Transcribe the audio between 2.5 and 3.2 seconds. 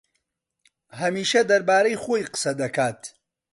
دەکات.